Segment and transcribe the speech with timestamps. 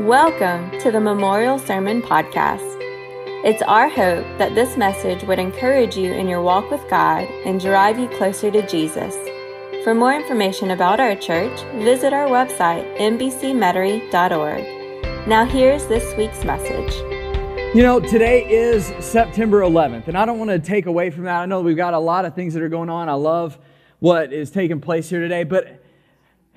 [0.00, 2.76] Welcome to the Memorial Sermon Podcast.
[3.42, 7.58] It's our hope that this message would encourage you in your walk with God and
[7.58, 9.16] drive you closer to Jesus.
[9.84, 15.26] For more information about our church, visit our website, mbcmetairie.org.
[15.26, 16.92] Now, here's this week's message.
[17.74, 21.40] You know, today is September 11th, and I don't want to take away from that.
[21.40, 23.08] I know we've got a lot of things that are going on.
[23.08, 23.58] I love
[24.00, 25.85] what is taking place here today, but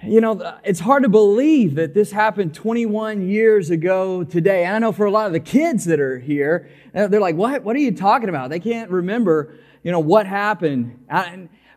[0.04, 4.64] you know, it's hard to believe that this happened 21 years ago today.
[4.64, 7.36] And I know for a lot of the kids that are here, uh, they're like,
[7.36, 8.50] what, what are you talking about?
[8.50, 11.06] They can't remember, you know, what happened.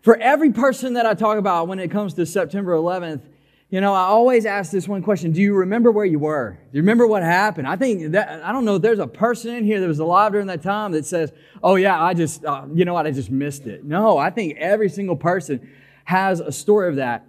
[0.02, 3.22] For every person that I talk about when it comes to September 11th,
[3.70, 5.32] you know, I always ask this one question.
[5.32, 6.58] Do you remember where you were?
[6.70, 7.66] Do you remember what happened?
[7.66, 10.32] I think that, I don't know if there's a person in here that was alive
[10.32, 11.32] during that time that says,
[11.62, 13.82] oh yeah, I just, uh, you know what, I just missed it.
[13.82, 15.66] No, I think every single person
[16.04, 17.27] has a story of that.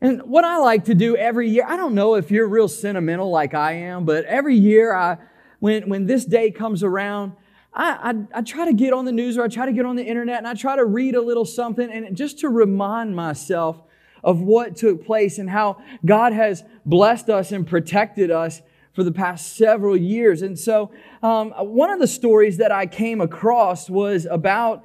[0.00, 3.30] And what I like to do every year, I don't know if you're real sentimental
[3.30, 5.18] like I am, but every year I,
[5.58, 7.32] when, when this day comes around,
[7.74, 9.96] I, I, I, try to get on the news or I try to get on
[9.96, 13.80] the internet and I try to read a little something and just to remind myself
[14.24, 19.12] of what took place and how God has blessed us and protected us for the
[19.12, 20.42] past several years.
[20.42, 20.90] And so,
[21.22, 24.84] um, one of the stories that I came across was about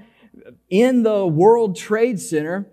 [0.69, 2.67] in the World Trade Center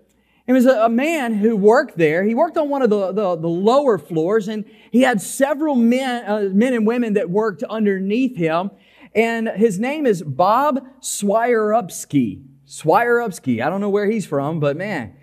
[0.45, 2.23] it was a, man who worked there.
[2.23, 6.25] He worked on one of the, the, the lower floors, and he had several men,
[6.25, 8.71] uh, men and women that worked underneath him.
[9.15, 12.43] And his name is Bob Swierupski.
[12.67, 13.63] Swierupski.
[13.63, 15.15] I don't know where he's from, but man.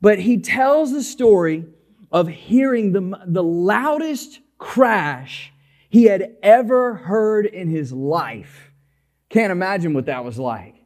[0.00, 1.64] But he tells the story
[2.12, 5.52] of hearing the, the loudest crash
[5.88, 8.70] he had ever heard in his life.
[9.28, 10.76] Can't imagine what that was like.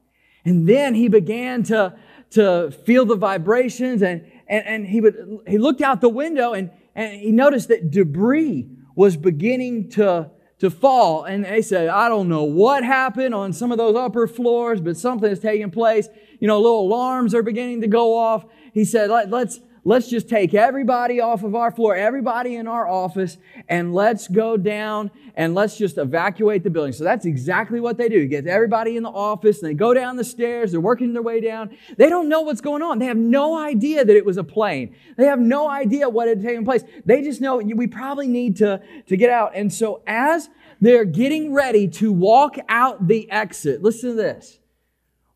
[0.44, 1.96] And then he began to
[2.30, 6.70] to feel the vibrations and, and, and he would he looked out the window and,
[6.94, 11.24] and he noticed that debris was beginning to to fall.
[11.24, 14.96] And they said i don't know what happened on some of those upper floors but
[14.96, 16.08] something is taking place.
[16.40, 18.44] You know little alarms are beginning to go off.
[18.72, 22.88] He said Let, let's let's just take everybody off of our floor, everybody in our
[22.88, 23.38] office,
[23.68, 26.92] and let's go down and let's just evacuate the building.
[26.92, 28.26] So that's exactly what they do.
[28.26, 31.40] Get everybody in the office and they go down the stairs, they're working their way
[31.40, 31.76] down.
[31.96, 32.98] They don't know what's going on.
[32.98, 34.96] They have no idea that it was a plane.
[35.16, 36.82] They have no idea what had taken place.
[37.04, 39.52] They just know we probably need to, to get out.
[39.54, 44.58] And so as they're getting ready to walk out the exit, listen to this.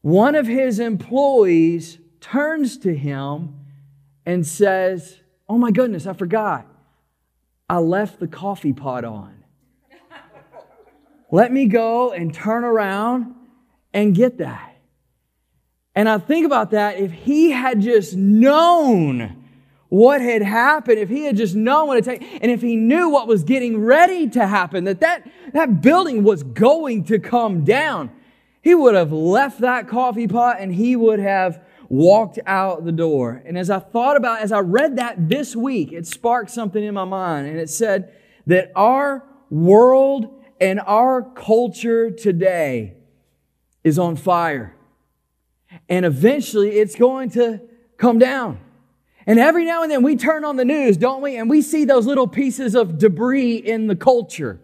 [0.02, 3.54] One of his employees turns to him
[4.26, 6.66] and says, Oh my goodness, I forgot.
[7.68, 9.44] I left the coffee pot on.
[11.32, 13.34] Let me go and turn around
[13.92, 14.76] and get that.
[15.94, 19.44] And I think about that if he had just known
[19.88, 23.08] what had happened, if he had just known what it takes, and if he knew
[23.08, 28.10] what was getting ready to happen, that, that that building was going to come down,
[28.62, 33.42] he would have left that coffee pot and he would have walked out the door.
[33.44, 36.94] And as I thought about, as I read that this week, it sparked something in
[36.94, 37.48] my mind.
[37.48, 38.14] And it said
[38.46, 42.94] that our world and our culture today
[43.82, 44.76] is on fire.
[45.88, 47.60] And eventually it's going to
[47.98, 48.60] come down.
[49.26, 51.36] And every now and then we turn on the news, don't we?
[51.36, 54.60] And we see those little pieces of debris in the culture.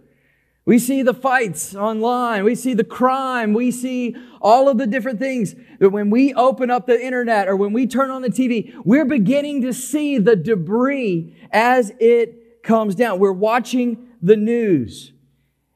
[0.66, 2.43] We see the fights online.
[2.43, 3.54] We see the crime.
[3.54, 7.54] We see all of the different things that when we open up the internet or
[7.54, 12.97] when we turn on the TV, we're beginning to see the debris as it comes
[12.97, 13.21] down.
[13.21, 15.12] We're watching the news.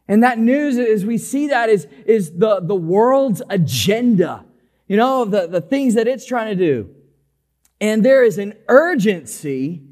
[0.08, 4.44] And that news, as we see that, is, is the, the world's agenda.
[4.88, 6.90] You know, the, the things that it's trying to do.
[7.80, 9.82] And there is an urgency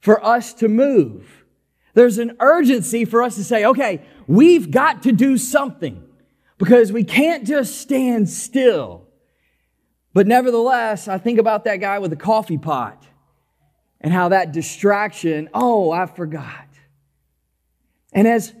[0.00, 1.44] for us to move.
[1.94, 6.00] There's an urgency for us to say, okay, we've got to do something
[6.56, 9.08] because we can't just stand still.
[10.12, 13.04] But nevertheless, I think about that guy with the coffee pot
[14.00, 16.68] and how that distraction, oh, I forgot.
[18.12, 18.54] And as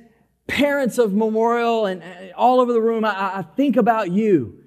[0.48, 4.59] parents of Memorial and uh, all over the room, I, I think about you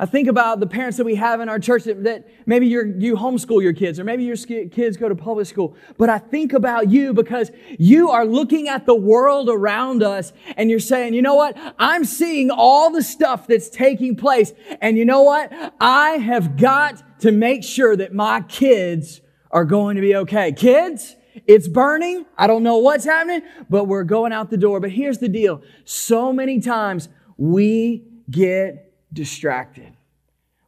[0.00, 3.16] I think about the parents that we have in our church that, that maybe you
[3.16, 5.76] homeschool your kids or maybe your kids go to public school.
[5.98, 10.70] But I think about you because you are looking at the world around us and
[10.70, 11.54] you're saying, you know what?
[11.78, 14.54] I'm seeing all the stuff that's taking place.
[14.80, 15.52] And you know what?
[15.78, 19.20] I have got to make sure that my kids
[19.50, 20.52] are going to be okay.
[20.52, 21.14] Kids,
[21.46, 22.24] it's burning.
[22.38, 24.80] I don't know what's happening, but we're going out the door.
[24.80, 25.60] But here's the deal.
[25.84, 29.92] So many times we get distracted.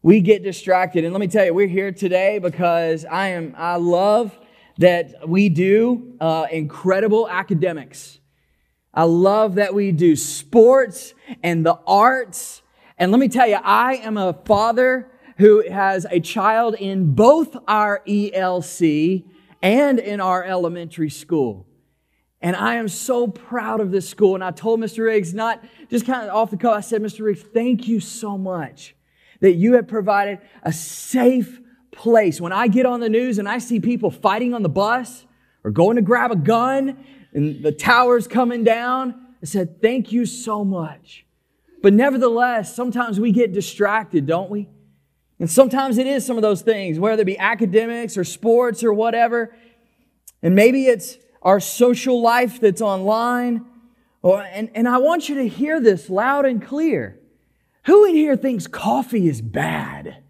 [0.02, 1.04] We get distracted.
[1.04, 4.36] And let me tell you, we're here today because I am, I love
[4.78, 8.18] that we do uh, incredible academics.
[8.94, 12.62] I love that we do sports and the arts.
[12.98, 17.56] And let me tell you, I am a father who has a child in both
[17.66, 19.24] our ELC
[19.62, 21.66] and in our elementary school.
[22.42, 24.34] And I am so proud of this school.
[24.34, 25.04] And I told Mr.
[25.04, 27.24] Riggs, not just kind of off the cuff, I said, Mr.
[27.24, 28.96] Riggs, thank you so much
[29.40, 31.60] that you have provided a safe
[31.92, 32.40] place.
[32.40, 35.24] When I get on the news and I see people fighting on the bus
[35.62, 40.26] or going to grab a gun and the tower's coming down, I said, thank you
[40.26, 41.24] so much.
[41.80, 44.68] But nevertheless, sometimes we get distracted, don't we?
[45.38, 48.92] And sometimes it is some of those things, whether it be academics or sports or
[48.92, 49.54] whatever.
[50.42, 53.64] And maybe it's our social life that's online.
[54.22, 57.18] Or, and, and I want you to hear this loud and clear.
[57.86, 60.22] Who in here thinks coffee is bad?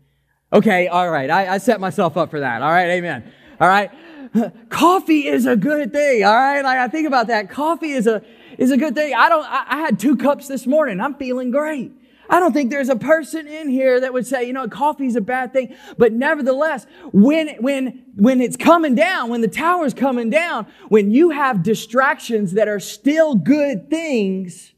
[0.52, 1.30] Okay, all right.
[1.30, 2.62] I, I set myself up for that.
[2.62, 3.30] All right, amen.
[3.60, 3.90] All right.
[4.70, 6.24] Coffee is a good thing.
[6.24, 6.62] All right.
[6.62, 7.50] Like I think about that.
[7.50, 8.22] Coffee is a,
[8.58, 9.14] is a good thing.
[9.14, 11.00] I don't, I, I had two cups this morning.
[11.00, 11.92] I'm feeling great.
[12.32, 15.20] I don't think there's a person in here that would say, you know, coffee's a
[15.20, 15.76] bad thing.
[15.98, 21.28] But nevertheless, when, when, when it's coming down, when the tower's coming down, when you
[21.28, 24.72] have distractions that are still good things,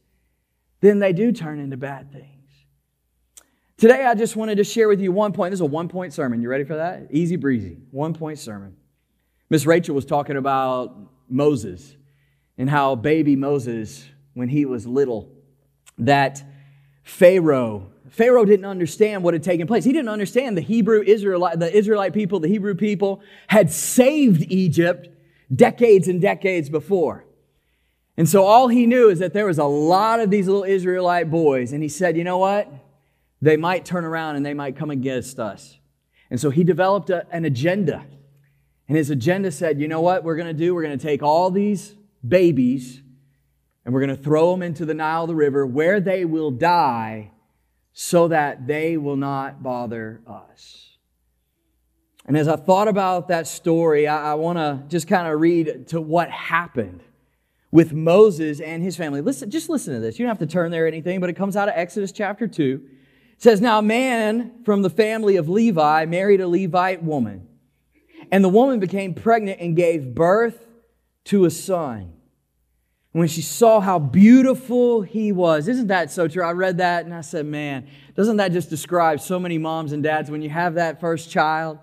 [0.81, 2.27] then they do turn into bad things.
[3.77, 5.51] Today, I just wanted to share with you one point.
[5.51, 6.41] This is a one point sermon.
[6.41, 7.07] You ready for that?
[7.09, 7.77] Easy breezy.
[7.91, 8.75] One point sermon.
[9.49, 10.93] Miss Rachel was talking about
[11.29, 11.95] Moses
[12.57, 14.03] and how baby Moses,
[14.33, 15.31] when he was little,
[15.99, 16.43] that
[17.05, 19.85] Pharaoh, Pharaoh didn't understand what had taken place.
[19.85, 25.09] He didn't understand the Hebrew Israelite, the Israelite people, the Hebrew people had saved Egypt
[25.55, 27.23] decades and decades before.
[28.17, 31.29] And so all he knew is that there was a lot of these little Israelite
[31.29, 31.73] boys.
[31.73, 32.71] And he said, you know what?
[33.39, 35.77] They might turn around and they might come against us.
[36.31, 38.03] And so he developed a, an agenda.
[38.87, 40.73] And his agenda said, you know what we're going to do?
[40.73, 41.95] We're going to take all these
[42.27, 43.01] babies
[43.85, 47.31] and we're going to throw them into the Nile, the river, where they will die
[47.93, 50.97] so that they will not bother us.
[52.25, 55.87] And as I thought about that story, I, I want to just kind of read
[55.89, 57.03] to what happened
[57.71, 59.21] with Moses and his family.
[59.21, 60.17] Listen, just listen to this.
[60.17, 62.47] You don't have to turn there or anything, but it comes out of Exodus chapter
[62.47, 62.81] 2.
[63.33, 67.47] It says, Now a man from the family of Levi married a Levite woman,
[68.31, 70.65] and the woman became pregnant and gave birth
[71.25, 72.13] to a son
[73.15, 75.69] when she saw how beautiful he was.
[75.69, 76.43] Isn't that so true?
[76.43, 80.03] I read that and I said, man, doesn't that just describe so many moms and
[80.03, 81.79] dads when you have that first child?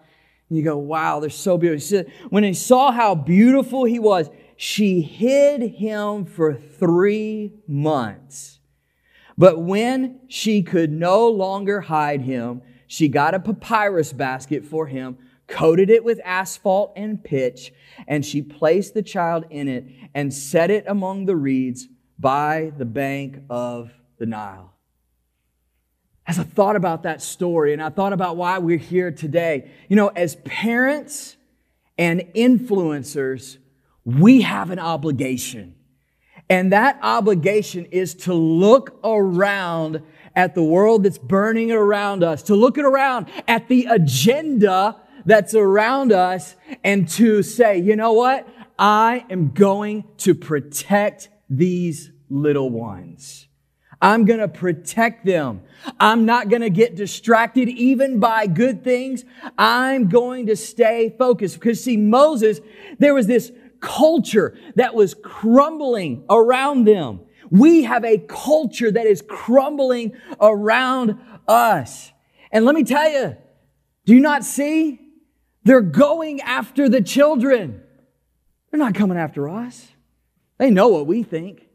[0.51, 1.81] And you go, wow, they're so beautiful.
[1.81, 8.61] She said, when he saw how beautiful he was, she hid him for three months.
[9.39, 15.17] But when she could no longer hide him, she got a papyrus basket for him
[15.53, 17.73] coated it with asphalt and pitch,
[18.09, 19.85] and she placed the child in it
[20.15, 21.87] and set it among the reeds
[22.19, 24.73] by the bank of the Nile.
[26.27, 29.97] As I thought about that story and I thought about why we're here today, you
[29.97, 31.37] know, as parents
[31.99, 33.59] and influencers,
[34.05, 35.75] we have an obligation.
[36.49, 40.03] And that obligation is to look around
[40.35, 46.13] at the world that's burning around us, to look around at the agenda that's around
[46.13, 48.49] us and to say, you know what?
[48.79, 53.47] I am going to protect these little ones.
[54.01, 55.63] I'm going to protect them.
[56.01, 59.25] I'm not going to get distracted even by good things.
[59.57, 61.55] I'm going to stay focused.
[61.55, 62.61] Because see, Moses,
[62.99, 67.21] there was this culture that was crumbling around them.
[67.51, 72.11] We have a culture that is crumbling around us.
[72.51, 73.37] And let me tell you,
[74.05, 75.02] do you not see?
[75.65, 77.83] They're going after the children.
[78.71, 79.89] They're not coming after us.
[80.59, 81.69] They know what we think.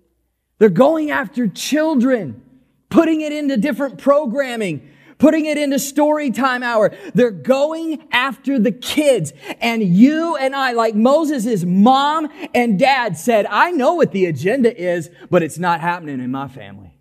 [0.60, 2.42] They're going after children,
[2.90, 6.96] putting it into different programming, putting it into story time hour.
[7.14, 9.34] They're going after the kids.
[9.62, 14.76] And you and I, like Moses' mom and dad said, I know what the agenda
[14.76, 16.98] is, but it's not happening in my family.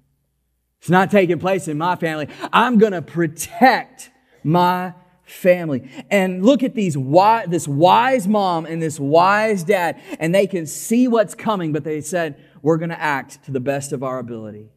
[0.80, 2.28] It's not taking place in my family.
[2.52, 4.10] I'm going to protect
[4.44, 4.92] my
[5.26, 5.90] family.
[6.10, 10.66] And look at these wise, this wise mom and this wise dad, and they can
[10.66, 14.18] see what's coming, but they said, we're going to act to the best of our
[14.18, 14.70] ability.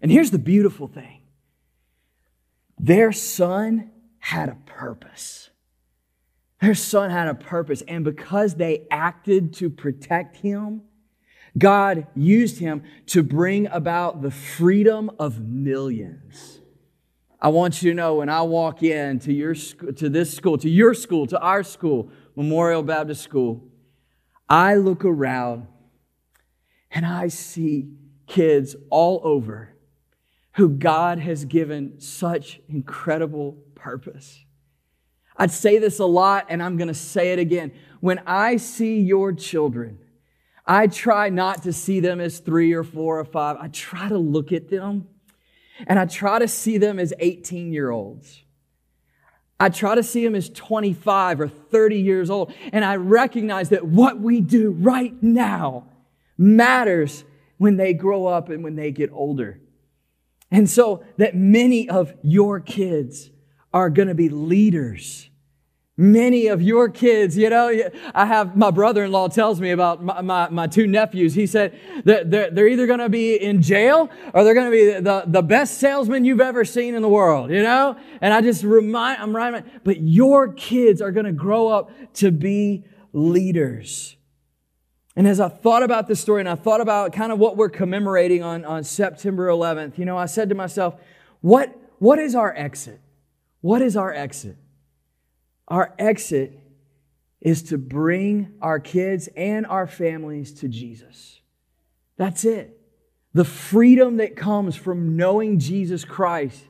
[0.00, 1.22] And here's the beautiful thing.
[2.78, 5.50] Their son had a purpose.
[6.60, 7.82] Their son had a purpose.
[7.82, 10.82] And because they acted to protect him,
[11.58, 16.59] God used him to bring about the freedom of millions.
[17.42, 20.68] I want you to know when I walk in to your to this school, to
[20.68, 23.64] your school, to our school, Memorial Baptist School,
[24.48, 25.66] I look around
[26.90, 27.88] And I see
[28.26, 29.74] kids all over
[30.54, 34.44] who God has given such incredible purpose.
[35.36, 37.72] I'd say this a lot, and I'm going to say it again.
[38.00, 39.98] When I see your children,
[40.66, 43.56] I try not to see them as three or four or five.
[43.58, 45.06] I try to look at them
[45.86, 48.42] and I try to see them as 18 year olds.
[49.58, 52.52] I try to see them as 25 or 30 years old.
[52.72, 55.86] And I recognize that what we do right now
[56.38, 57.24] matters
[57.58, 59.60] when they grow up and when they get older.
[60.50, 63.30] And so that many of your kids
[63.72, 65.29] are going to be leaders
[66.00, 67.70] Many of your kids, you know,
[68.14, 71.34] I have my brother in law tells me about my, my, my, two nephews.
[71.34, 74.74] He said that they're, they're either going to be in jail or they're going to
[74.74, 77.98] be the, the best salesman you've ever seen in the world, you know?
[78.22, 82.32] And I just remind, I'm reminding, but your kids are going to grow up to
[82.32, 84.16] be leaders.
[85.16, 87.68] And as I thought about this story and I thought about kind of what we're
[87.68, 90.94] commemorating on, on September 11th, you know, I said to myself,
[91.42, 93.02] what, what is our exit?
[93.60, 94.56] What is our exit?
[95.70, 96.58] Our exit
[97.40, 101.40] is to bring our kids and our families to Jesus.
[102.16, 102.78] That's it.
[103.32, 106.62] The freedom that comes from knowing Jesus Christ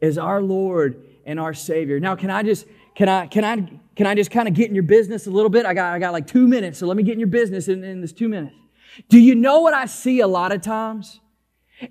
[0.00, 2.00] as our Lord and our Savior.
[2.00, 4.74] Now, can I just can I can I can I just kind of get in
[4.74, 5.66] your business a little bit?
[5.66, 7.84] I got I got like two minutes, so let me get in your business in,
[7.84, 8.56] in this two minutes.
[9.08, 11.20] Do you know what I see a lot of times?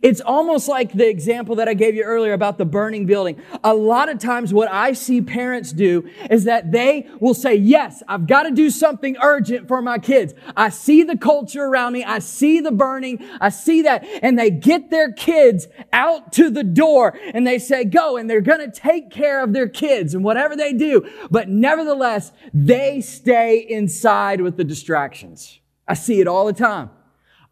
[0.01, 3.39] It's almost like the example that I gave you earlier about the burning building.
[3.63, 8.01] A lot of times what I see parents do is that they will say, yes,
[8.07, 10.33] I've got to do something urgent for my kids.
[10.57, 12.03] I see the culture around me.
[12.03, 13.23] I see the burning.
[13.39, 14.03] I see that.
[14.23, 18.17] And they get their kids out to the door and they say, go.
[18.17, 21.07] And they're going to take care of their kids and whatever they do.
[21.29, 25.59] But nevertheless, they stay inside with the distractions.
[25.87, 26.89] I see it all the time.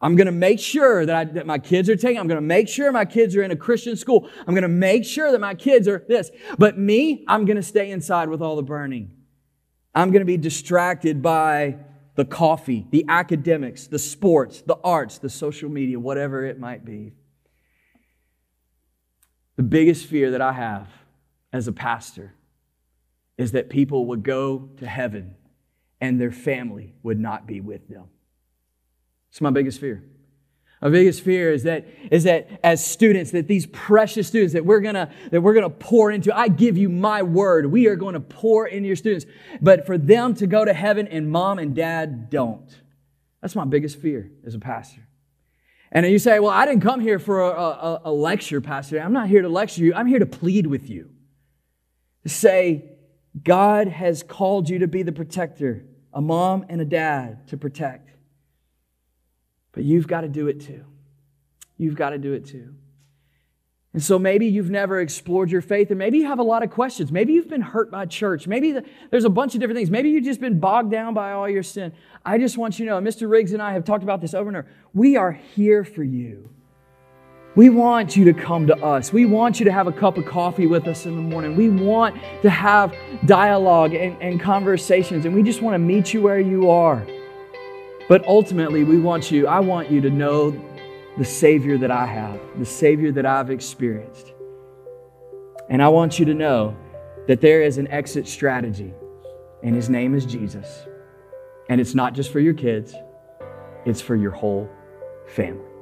[0.04, 2.20] I'm going to make sure that, I, that my kids are taken.
[2.20, 4.28] I'm going to make sure my kids are in a Christian school.
[4.40, 6.30] I'm going to make sure that my kids are this.
[6.58, 9.12] But me, I'm going to stay inside with all the burning.
[9.94, 11.78] I'm going to be distracted by
[12.16, 17.12] the coffee, the academics, the sports, the arts, the social media, whatever it might be.
[19.56, 20.86] The biggest fear that I have
[21.50, 22.34] as a pastor
[23.38, 25.36] is that people would go to heaven
[25.98, 28.08] and their family would not be with them.
[29.34, 30.00] It's my biggest fear.
[30.80, 34.78] My biggest fear is that, is that as students, that these precious students that we're
[34.78, 37.66] gonna, that we're gonna pour into, I give you my word.
[37.66, 39.26] We are going to pour into your students.
[39.60, 42.70] But for them to go to heaven and mom and dad don't.
[43.42, 45.00] That's my biggest fear as a pastor.
[45.90, 49.00] And you say, well, I didn't come here for a, a, a lecture, Pastor.
[49.00, 49.94] I'm not here to lecture you.
[49.94, 51.10] I'm here to plead with you.
[52.24, 52.84] Say,
[53.42, 58.03] God has called you to be the protector, a mom and a dad to protect.
[59.74, 60.84] But you've got to do it too.
[61.76, 62.74] You've got to do it too.
[63.92, 66.70] And so maybe you've never explored your faith, or maybe you have a lot of
[66.70, 67.12] questions.
[67.12, 68.48] Maybe you've been hurt by church.
[68.48, 69.88] Maybe the, there's a bunch of different things.
[69.88, 71.92] Maybe you've just been bogged down by all your sin.
[72.24, 73.30] I just want you to know, Mr.
[73.30, 74.68] Riggs and I have talked about this over and over.
[74.94, 76.48] We are here for you.
[77.54, 79.12] We want you to come to us.
[79.12, 81.54] We want you to have a cup of coffee with us in the morning.
[81.54, 82.92] We want to have
[83.26, 87.06] dialogue and, and conversations, and we just want to meet you where you are.
[88.08, 90.54] But ultimately, we want you, I want you to know
[91.16, 94.32] the Savior that I have, the Savior that I've experienced.
[95.70, 96.76] And I want you to know
[97.26, 98.92] that there is an exit strategy,
[99.62, 100.86] and His name is Jesus.
[101.70, 102.94] And it's not just for your kids,
[103.86, 104.68] it's for your whole
[105.26, 105.73] family.